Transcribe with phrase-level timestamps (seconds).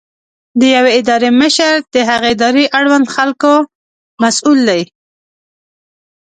[0.59, 3.51] د یوې ادارې مشر د هغې ادارې اړوند خلکو
[4.21, 4.81] مسؤل دی.